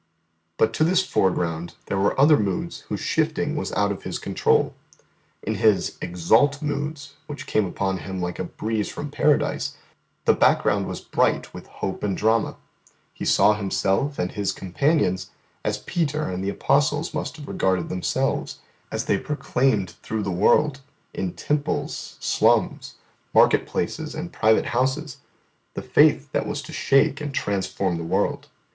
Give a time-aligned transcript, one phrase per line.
[0.57, 4.73] But to this foreground there were other moods whose shifting was out of his control.
[5.43, 9.77] In his exalt moods, which came upon Him like a breeze from Paradise,
[10.25, 12.55] the background was bright with hope and drama
[13.13, 15.29] He saw Himself and His companions
[15.63, 18.57] as Peter and the Apostles must have regarded themselves,
[18.91, 20.81] as they proclaimed through the world,
[21.13, 22.95] in temples, slums,
[23.35, 25.17] market places and private houses,
[25.75, 28.47] the faith that was to shake and transform the world.